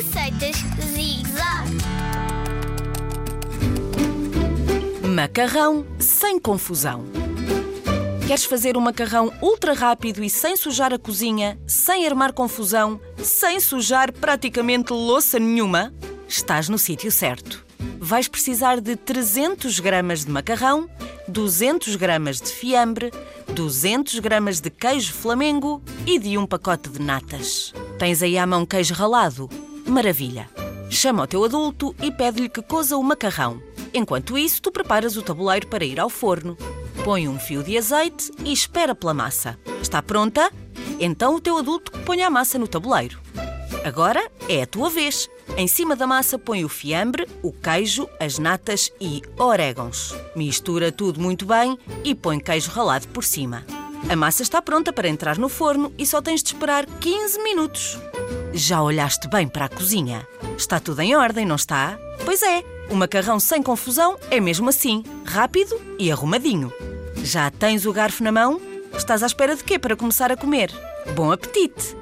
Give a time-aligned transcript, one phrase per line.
[0.00, 0.56] Receitas
[0.94, 1.76] Zig Zag.
[5.06, 7.04] Macarrão sem confusão.
[8.26, 13.60] Queres fazer um macarrão ultra rápido e sem sujar a cozinha, sem armar confusão, sem
[13.60, 15.92] sujar praticamente louça nenhuma?
[16.26, 17.62] Estás no sítio certo.
[17.98, 20.88] Vais precisar de 300 gramas de macarrão,
[21.28, 23.10] 200 gramas de fiambre,
[23.48, 27.74] 200 gramas de queijo flamengo e de um pacote de natas.
[27.98, 29.46] Tens aí à mão queijo ralado?
[29.86, 30.48] Maravilha!
[30.90, 33.62] Chama o teu adulto e pede-lhe que coza o macarrão.
[33.94, 36.56] Enquanto isso, tu preparas o tabuleiro para ir ao forno.
[37.04, 39.58] Põe um fio de azeite e espera pela massa.
[39.80, 40.50] Está pronta?
[40.98, 43.20] Então o teu adulto põe a massa no tabuleiro.
[43.84, 45.28] Agora é a tua vez.
[45.56, 50.14] Em cima da massa põe o fiambre, o queijo, as natas e orégãos.
[50.36, 53.64] Mistura tudo muito bem e põe queijo ralado por cima.
[54.08, 57.98] A massa está pronta para entrar no forno e só tens de esperar 15 minutos.
[58.52, 60.26] Já olhaste bem para a cozinha?
[60.56, 61.98] Está tudo em ordem, não está?
[62.24, 66.72] Pois é, o macarrão sem confusão é mesmo assim, rápido e arrumadinho.
[67.22, 68.60] Já tens o garfo na mão?
[68.92, 70.70] Estás à espera de quê para começar a comer?
[71.14, 71.96] Bom apetite!